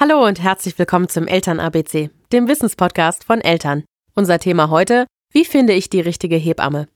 Hallo 0.00 0.24
und 0.24 0.40
herzlich 0.40 0.78
willkommen 0.78 1.08
zum 1.08 1.26
Eltern 1.26 1.58
ABC, 1.58 2.10
dem 2.30 2.46
Wissenspodcast 2.46 3.24
von 3.24 3.40
Eltern. 3.40 3.82
Unser 4.14 4.38
Thema 4.38 4.70
heute: 4.70 5.08
Wie 5.32 5.44
finde 5.44 5.72
ich 5.72 5.90
die 5.90 6.00
richtige 6.00 6.36
Hebamme? 6.36 6.86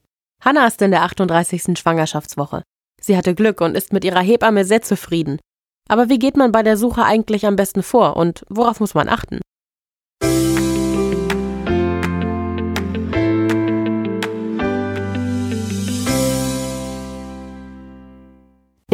Hanna 0.40 0.68
ist 0.68 0.80
in 0.82 0.92
der 0.92 1.02
38. 1.02 1.76
Schwangerschaftswoche. 1.76 2.62
Sie 3.00 3.16
hatte 3.16 3.34
Glück 3.34 3.60
und 3.60 3.76
ist 3.76 3.92
mit 3.92 4.04
ihrer 4.04 4.20
Hebamme 4.20 4.64
sehr 4.64 4.82
zufrieden. 4.82 5.40
Aber 5.88 6.10
wie 6.10 6.20
geht 6.20 6.36
man 6.36 6.52
bei 6.52 6.62
der 6.62 6.76
Suche 6.76 7.02
eigentlich 7.02 7.44
am 7.44 7.56
besten 7.56 7.82
vor 7.82 8.16
und 8.16 8.44
worauf 8.48 8.78
muss 8.78 8.94
man 8.94 9.08
achten? 9.08 9.40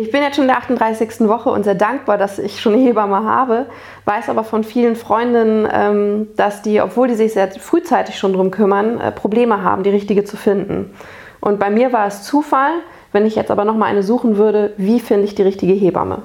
Ich 0.00 0.12
bin 0.12 0.22
jetzt 0.22 0.36
schon 0.36 0.44
in 0.44 0.48
der 0.48 0.58
38. 0.58 1.26
Woche 1.26 1.50
und 1.50 1.64
sehr 1.64 1.74
dankbar, 1.74 2.18
dass 2.18 2.38
ich 2.38 2.60
schon 2.60 2.74
eine 2.74 2.82
Hebamme 2.82 3.24
habe, 3.24 3.66
weiß 4.04 4.28
aber 4.28 4.44
von 4.44 4.62
vielen 4.62 4.94
Freundinnen, 4.94 5.68
ähm, 5.72 6.28
dass 6.36 6.62
die, 6.62 6.80
obwohl 6.80 7.08
die 7.08 7.16
sich 7.16 7.32
sehr 7.32 7.50
frühzeitig 7.50 8.16
schon 8.16 8.32
darum 8.32 8.52
kümmern, 8.52 9.00
äh, 9.00 9.10
Probleme 9.10 9.64
haben, 9.64 9.82
die 9.82 9.90
richtige 9.90 10.22
zu 10.22 10.36
finden. 10.36 10.94
Und 11.40 11.58
bei 11.58 11.68
mir 11.68 11.92
war 11.92 12.06
es 12.06 12.22
Zufall, 12.22 12.74
wenn 13.10 13.26
ich 13.26 13.34
jetzt 13.34 13.50
aber 13.50 13.64
nochmal 13.64 13.90
eine 13.90 14.04
suchen 14.04 14.36
würde, 14.36 14.72
wie 14.76 15.00
finde 15.00 15.24
ich 15.24 15.34
die 15.34 15.42
richtige 15.42 15.72
Hebamme? 15.72 16.22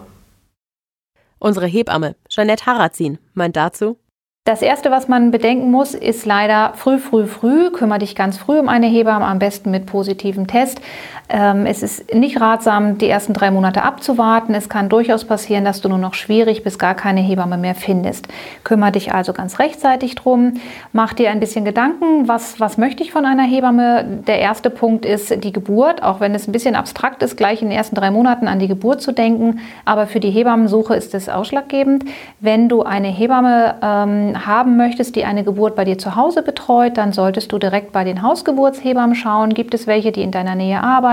Unsere 1.40 1.66
Hebamme, 1.66 2.16
Jeanette 2.30 2.68
Harazin, 2.68 3.18
meint 3.34 3.55
dazu, 3.55 3.98
das 4.46 4.62
erste, 4.62 4.91
was 4.91 5.08
man 5.08 5.32
bedenken 5.32 5.71
muss, 5.71 5.94
ist 5.94 6.26
leider 6.26 6.74
früh, 6.76 6.98
früh, 6.98 7.27
früh. 7.27 7.71
Kümmere 7.71 7.99
dich 7.99 8.13
ganz 8.13 8.38
früh 8.38 8.60
um 8.60 8.68
eine 8.68 8.88
Hebamme, 8.88 9.24
am 9.24 9.40
besten 9.40 9.71
mit 9.71 9.85
positivem 9.85 10.48
Test. 10.48 10.82
Ähm, 11.30 11.66
es 11.66 11.82
ist 11.82 12.13
nicht 12.13 12.41
ratsam, 12.41 12.98
die 12.98 13.08
ersten 13.08 13.34
drei 13.34 13.50
Monate 13.50 13.84
abzuwarten. 13.84 14.54
Es 14.54 14.68
kann 14.68 14.90
durchaus 14.90 15.23
passieren, 15.23 15.63
dass 15.63 15.80
du 15.80 15.88
nur 15.88 15.98
noch 15.98 16.13
schwierig 16.16 16.63
bis 16.63 16.77
gar 16.77 16.96
keine 16.96 17.22
Hebamme 17.22 17.58
mehr 17.58 17.76
findest. 17.76 18.27
Kümmere 18.63 18.91
dich 18.91 19.13
also 19.13 19.32
ganz 19.32 19.58
rechtzeitig 19.59 20.16
drum. 20.16 20.55
Mach 20.91 21.13
dir 21.13 21.32
ein 21.32 21.40
bisschen 21.40 21.63
Gedanken, 21.63 22.27
was, 22.27 22.60
was 22.60 22.77
möchte 22.77 23.04
ich 23.04 23.12
von 23.12 23.26
einer 23.26 23.44
Hebamme? 23.44 24.21
Der 24.27 24.40
erste 24.40 24.70
Punkt 24.70 25.05
ist 25.05 25.44
die 25.44 25.54
Geburt, 25.54 26.04
auch 26.04 26.20
wenn 26.20 26.35
es 26.35 26.48
ein 26.48 26.51
bisschen 26.51 26.76
abstrakt 26.76 27.24
ist, 27.24 27.38
gleich 27.38 27.62
in 27.62 27.70
den 27.70 27.77
ersten 27.77 27.96
drei 27.96 28.12
Monaten 28.12 28.48
an 28.48 28.60
die 28.60 28.68
Geburt 28.68 29.01
zu 29.01 29.13
denken. 29.13 29.60
Aber 29.85 30.07
für 30.07 30.20
die 30.20 30.29
Hebammensuche 30.29 30.94
ist 30.94 31.16
es 31.16 31.29
ausschlaggebend. 31.29 32.04
Wenn 32.41 32.68
du 32.68 32.84
eine 32.84 33.07
Hebamme 33.07 33.76
ähm, 33.82 34.46
haben 34.46 34.76
möchtest, 34.76 35.16
die 35.16 35.24
eine 35.24 35.46
Geburt 35.46 35.76
bei 35.76 35.85
dir 35.85 35.98
zu 35.98 36.18
Hause 36.18 36.44
betreut, 36.44 36.98
dann 36.98 37.13
solltest 37.13 37.51
du 37.54 37.60
direkt 37.60 37.94
bei 37.94 38.04
den 38.04 38.21
Hausgeburtshebammen 38.21 39.16
schauen. 39.16 39.54
Gibt 39.54 39.74
es 39.74 39.88
welche, 39.88 40.12
die 40.12 40.21
in 40.21 40.32
deiner 40.32 40.55
Nähe 40.55 40.84
arbeiten? 40.84 41.13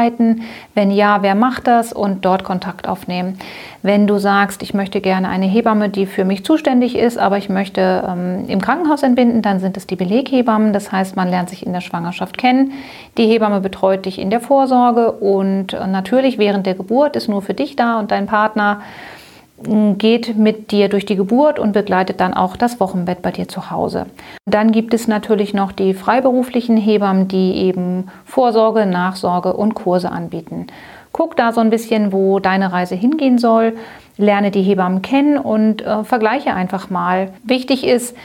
Wenn 0.74 0.90
ja, 0.90 1.22
wer 1.22 1.34
macht 1.34 1.66
das? 1.66 1.92
Und 1.92 2.24
dort 2.24 2.44
Kontakt 2.44 2.88
aufnehmen. 2.88 3.38
Wenn 3.82 4.06
du 4.06 4.18
sagst, 4.18 4.62
ich 4.62 4.74
möchte 4.74 5.00
gerne 5.00 5.28
eine 5.28 5.46
Hebamme, 5.46 5.88
die 5.88 6.06
für 6.06 6.24
mich 6.24 6.44
zuständig 6.44 6.96
ist, 6.96 7.18
aber 7.18 7.38
ich 7.38 7.48
möchte 7.48 8.04
ähm, 8.06 8.44
im 8.48 8.60
Krankenhaus 8.60 9.02
entbinden, 9.02 9.42
dann 9.42 9.60
sind 9.60 9.76
es 9.76 9.86
die 9.86 9.96
Beleghebammen. 9.96 10.72
Das 10.72 10.92
heißt, 10.92 11.16
man 11.16 11.28
lernt 11.28 11.50
sich 11.50 11.64
in 11.64 11.72
der 11.72 11.80
Schwangerschaft 11.80 12.36
kennen. 12.36 12.72
Die 13.16 13.26
Hebamme 13.26 13.60
betreut 13.60 14.06
dich 14.06 14.18
in 14.18 14.30
der 14.30 14.40
Vorsorge 14.40 15.12
und 15.12 15.72
äh, 15.72 15.86
natürlich 15.86 16.38
während 16.38 16.66
der 16.66 16.74
Geburt 16.74 17.16
ist 17.16 17.28
nur 17.28 17.42
für 17.42 17.54
dich 17.54 17.76
da 17.76 17.98
und 17.98 18.10
dein 18.10 18.26
Partner 18.26 18.80
geht 19.62 20.36
mit 20.36 20.70
dir 20.70 20.88
durch 20.88 21.04
die 21.04 21.16
Geburt 21.16 21.58
und 21.58 21.72
begleitet 21.72 22.20
dann 22.20 22.34
auch 22.34 22.56
das 22.56 22.80
Wochenbett 22.80 23.22
bei 23.22 23.30
dir 23.30 23.48
zu 23.48 23.70
Hause. 23.70 24.06
Dann 24.46 24.72
gibt 24.72 24.94
es 24.94 25.08
natürlich 25.08 25.52
noch 25.54 25.72
die 25.72 25.94
freiberuflichen 25.94 26.76
Hebammen, 26.76 27.28
die 27.28 27.56
eben 27.56 28.08
Vorsorge, 28.24 28.86
Nachsorge 28.86 29.52
und 29.52 29.74
Kurse 29.74 30.10
anbieten. 30.10 30.66
Guck 31.12 31.36
da 31.36 31.52
so 31.52 31.60
ein 31.60 31.70
bisschen, 31.70 32.12
wo 32.12 32.38
deine 32.38 32.72
Reise 32.72 32.94
hingehen 32.94 33.38
soll, 33.38 33.76
lerne 34.16 34.50
die 34.50 34.62
Hebammen 34.62 35.02
kennen 35.02 35.38
und 35.38 35.82
äh, 35.82 36.04
vergleiche 36.04 36.54
einfach 36.54 36.88
mal. 36.88 37.32
Wichtig 37.42 37.86
ist, 37.86 38.16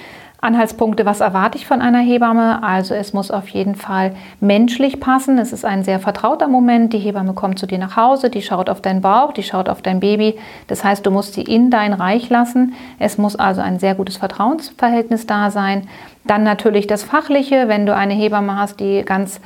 Anhaltspunkte, 0.42 1.06
was 1.06 1.22
erwarte 1.22 1.58
ich 1.58 1.66
von 1.66 1.82
einer 1.82 2.00
Hebamme? 2.00 2.62
Also 2.62 2.94
es 2.94 3.14
muss 3.14 3.32
auf 3.32 3.48
jeden 3.50 3.76
Fall 3.76 4.16
menschlich 4.40 5.00
passen. 5.00 5.38
Es 5.38 5.54
ist 5.54 5.66
ein 5.66 5.84
sehr 5.84 6.00
vertrauter 6.00 6.48
Moment. 6.48 6.94
Die 6.94 7.00
Hebamme 7.00 7.34
kommt 7.34 7.58
zu 7.58 7.66
dir 7.66 7.78
nach 7.78 7.96
Hause, 7.96 8.30
die 8.30 8.42
schaut 8.42 8.70
auf 8.70 8.82
deinen 8.82 9.02
Bauch, 9.02 9.32
die 9.34 9.44
schaut 9.44 9.70
auf 9.70 9.82
dein 9.82 10.00
Baby. 10.00 10.38
Das 10.68 10.84
heißt, 10.84 11.06
du 11.06 11.12
musst 11.12 11.34
sie 11.34 11.44
in 11.44 11.72
dein 11.72 11.94
Reich 11.94 12.30
lassen. 12.30 12.74
Es 13.00 13.18
muss 13.18 13.36
also 13.36 13.62
ein 13.62 13.80
sehr 13.80 13.96
gutes 13.96 14.18
Vertrauensverhältnis 14.18 15.26
da 15.26 15.50
sein. 15.50 15.88
Dann 16.26 16.44
natürlich 16.44 16.86
das 16.86 17.04
Fachliche, 17.04 17.68
wenn 17.68 17.86
du 17.86 17.96
eine 17.96 18.14
Hebamme 18.14 18.58
hast, 18.58 18.80
die 18.80 19.04
ganz 19.04 19.40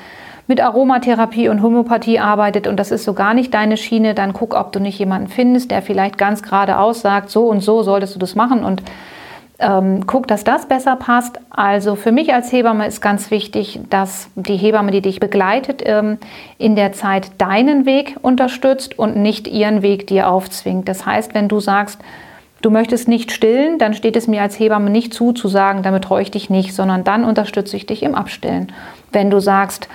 mit 0.48 0.62
Aromatherapie 0.62 1.48
und 1.48 1.62
Homöopathie 1.62 2.20
arbeitet 2.20 2.66
und 2.66 2.78
das 2.78 2.90
ist 2.90 3.04
so 3.04 3.14
gar 3.14 3.36
nicht 3.36 3.54
deine 3.54 3.78
Schiene, 3.78 4.16
dann 4.16 4.34
guck, 4.34 4.56
ob 4.56 4.72
du 4.72 4.80
nicht 4.80 4.98
jemanden 4.98 5.28
findest, 5.28 5.70
der 5.70 5.84
vielleicht 5.84 6.18
ganz 6.18 6.42
gerade 6.42 6.80
aussagt, 6.80 7.30
so 7.30 7.46
und 7.46 7.62
so 7.62 7.84
solltest 7.84 8.16
du 8.16 8.20
das 8.20 8.34
machen 8.34 8.64
und 8.64 8.82
ähm, 9.60 10.08
guck, 10.08 10.28
dass 10.28 10.44
das 10.44 10.68
besser 10.68 10.96
passt. 10.96 11.40
Also 11.50 11.96
für 11.96 12.12
mich 12.12 12.34
als 12.34 12.52
Hebamme 12.52 12.88
ist 12.88 13.02
ganz 13.02 13.30
wichtig, 13.30 13.80
dass 13.90 14.30
die 14.36 14.56
Hebamme, 14.56 14.92
die 14.92 15.02
dich 15.02 15.20
begleitet, 15.20 15.82
ähm, 15.86 16.18
in 16.58 16.76
der 16.76 16.94
Zeit 16.94 17.32
deinen 17.38 17.86
Weg 17.86 18.16
unterstützt 18.22 18.98
und 18.98 19.18
nicht 19.18 19.48
ihren 19.48 19.82
Weg 19.82 20.08
dir 20.08 20.30
aufzwingt. 20.30 20.88
Das 20.88 21.06
heißt, 21.06 21.34
wenn 21.34 21.48
du 21.50 21.60
sagst, 21.60 22.00
du 22.62 22.70
möchtest 22.70 23.08
nicht 23.08 23.32
stillen, 23.32 23.78
dann 23.78 23.94
steht 23.94 24.16
es 24.16 24.28
mir 24.28 24.42
als 24.42 24.58
Hebamme 24.58 24.90
nicht 24.90 25.14
zu, 25.14 25.34
zu 25.34 25.48
sagen, 25.48 25.84
damit 25.84 26.06
treue 26.06 26.24
ich 26.24 26.32
dich 26.32 26.50
nicht, 26.50 26.74
sondern 26.74 27.04
dann 27.04 27.26
unterstütze 27.26 27.76
ich 27.76 27.86
dich 27.86 28.04
im 28.04 28.16
Abstillen. 28.16 28.72
Wenn 29.12 29.30
du 29.30 29.40
sagst, 29.40 29.90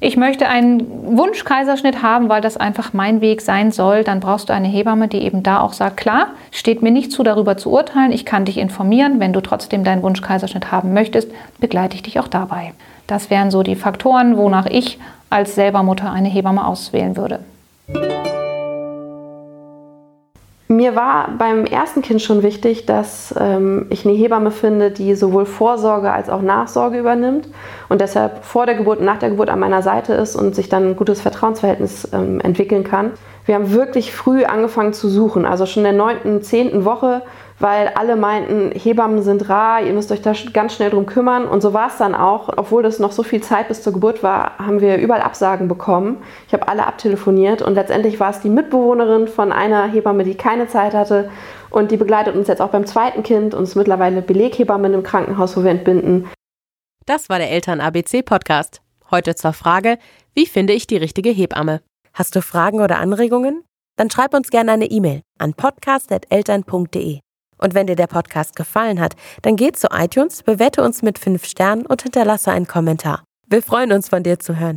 ich 0.00 0.16
möchte 0.16 0.48
einen 0.48 1.16
Wunschkaiserschnitt 1.16 2.02
haben, 2.02 2.28
weil 2.28 2.40
das 2.40 2.56
einfach 2.56 2.92
mein 2.92 3.20
Weg 3.20 3.40
sein 3.40 3.72
soll, 3.72 4.04
dann 4.04 4.20
brauchst 4.20 4.48
du 4.48 4.52
eine 4.52 4.68
Hebamme, 4.68 5.08
die 5.08 5.22
eben 5.22 5.42
da 5.42 5.60
auch 5.60 5.72
sagt, 5.72 5.96
klar, 5.96 6.28
steht 6.52 6.82
mir 6.82 6.90
nicht 6.90 7.10
zu, 7.10 7.22
darüber 7.22 7.56
zu 7.56 7.70
urteilen, 7.70 8.12
ich 8.12 8.24
kann 8.24 8.44
dich 8.44 8.58
informieren, 8.58 9.18
wenn 9.18 9.32
du 9.32 9.40
trotzdem 9.40 9.84
deinen 9.84 10.02
Wunschkaiserschnitt 10.02 10.70
haben 10.70 10.92
möchtest, 10.92 11.30
begleite 11.58 11.96
ich 11.96 12.02
dich 12.02 12.20
auch 12.20 12.28
dabei. 12.28 12.72
Das 13.06 13.30
wären 13.30 13.50
so 13.50 13.62
die 13.62 13.76
Faktoren, 13.76 14.36
wonach 14.36 14.66
ich 14.66 14.98
als 15.30 15.54
selber 15.54 15.82
Mutter 15.82 16.12
eine 16.12 16.28
Hebamme 16.28 16.66
auswählen 16.66 17.16
würde. 17.16 17.40
Mir 20.78 20.94
war 20.94 21.30
beim 21.36 21.64
ersten 21.64 22.02
Kind 22.02 22.22
schon 22.22 22.44
wichtig, 22.44 22.86
dass 22.86 23.34
ähm, 23.36 23.86
ich 23.90 24.06
eine 24.06 24.14
Hebamme 24.14 24.52
finde, 24.52 24.92
die 24.92 25.16
sowohl 25.16 25.44
Vorsorge 25.44 26.12
als 26.12 26.30
auch 26.30 26.40
Nachsorge 26.40 27.00
übernimmt 27.00 27.48
und 27.88 28.00
deshalb 28.00 28.44
vor 28.44 28.64
der 28.64 28.76
Geburt 28.76 29.00
und 29.00 29.04
nach 29.04 29.18
der 29.18 29.30
Geburt 29.30 29.50
an 29.50 29.58
meiner 29.58 29.82
Seite 29.82 30.12
ist 30.12 30.36
und 30.36 30.54
sich 30.54 30.68
dann 30.68 30.90
ein 30.90 30.94
gutes 30.94 31.20
Vertrauensverhältnis 31.20 32.08
ähm, 32.12 32.38
entwickeln 32.38 32.84
kann. 32.84 33.10
Wir 33.48 33.54
haben 33.54 33.72
wirklich 33.72 34.12
früh 34.12 34.44
angefangen 34.44 34.92
zu 34.92 35.08
suchen, 35.08 35.46
also 35.46 35.64
schon 35.64 35.80
in 35.80 35.96
der 35.96 36.04
neunten, 36.04 36.42
zehnten 36.42 36.84
Woche 36.84 37.22
weil 37.60 37.88
alle 37.88 38.16
meinten, 38.16 38.70
Hebammen 38.78 39.22
sind 39.22 39.48
rar, 39.48 39.82
ihr 39.82 39.92
müsst 39.92 40.12
euch 40.12 40.22
da 40.22 40.32
ganz 40.52 40.74
schnell 40.74 40.90
drum 40.90 41.06
kümmern. 41.06 41.46
Und 41.46 41.60
so 41.60 41.72
war 41.72 41.88
es 41.88 41.96
dann 41.96 42.14
auch. 42.14 42.50
Obwohl 42.56 42.82
das 42.82 42.98
noch 42.98 43.12
so 43.12 43.22
viel 43.22 43.42
Zeit 43.42 43.68
bis 43.68 43.82
zur 43.82 43.92
Geburt 43.92 44.22
war, 44.22 44.58
haben 44.58 44.80
wir 44.80 44.96
überall 44.98 45.22
Absagen 45.22 45.66
bekommen. 45.66 46.18
Ich 46.46 46.52
habe 46.52 46.68
alle 46.68 46.86
abtelefoniert 46.86 47.62
und 47.62 47.74
letztendlich 47.74 48.20
war 48.20 48.30
es 48.30 48.40
die 48.40 48.48
Mitbewohnerin 48.48 49.26
von 49.26 49.50
einer 49.50 49.88
Hebamme, 49.88 50.24
die 50.24 50.36
keine 50.36 50.68
Zeit 50.68 50.94
hatte. 50.94 51.30
Und 51.70 51.90
die 51.90 51.96
begleitet 51.96 52.36
uns 52.36 52.48
jetzt 52.48 52.62
auch 52.62 52.70
beim 52.70 52.86
zweiten 52.86 53.22
Kind 53.22 53.54
und 53.54 53.64
ist 53.64 53.74
mittlerweile 53.74 54.22
Beleghebamme 54.22 54.88
im 54.88 55.02
Krankenhaus, 55.02 55.56
wo 55.56 55.64
wir 55.64 55.70
entbinden. 55.70 56.28
Das 57.06 57.28
war 57.28 57.38
der 57.38 57.50
Eltern-ABC-Podcast. 57.50 58.80
Heute 59.10 59.34
zur 59.34 59.52
Frage, 59.52 59.98
wie 60.34 60.46
finde 60.46 60.74
ich 60.74 60.86
die 60.86 60.96
richtige 60.96 61.30
Hebamme? 61.30 61.80
Hast 62.18 62.34
du 62.34 62.42
Fragen 62.42 62.80
oder 62.80 62.98
Anregungen? 62.98 63.62
Dann 63.96 64.10
schreib 64.10 64.34
uns 64.34 64.50
gerne 64.50 64.72
eine 64.72 64.86
E-Mail 64.86 65.22
an 65.38 65.54
podcast.eltern.de. 65.54 67.20
Und 67.58 67.74
wenn 67.74 67.86
dir 67.86 67.94
der 67.94 68.08
Podcast 68.08 68.56
gefallen 68.56 68.98
hat, 68.98 69.14
dann 69.42 69.54
geh 69.54 69.70
zu 69.70 69.86
iTunes, 69.92 70.42
bewerte 70.42 70.82
uns 70.82 71.02
mit 71.02 71.20
5 71.20 71.44
Sternen 71.44 71.86
und 71.86 72.02
hinterlasse 72.02 72.50
einen 72.50 72.66
Kommentar. 72.66 73.22
Wir 73.46 73.62
freuen 73.62 73.92
uns, 73.92 74.08
von 74.08 74.24
dir 74.24 74.40
zu 74.40 74.56
hören. 74.56 74.76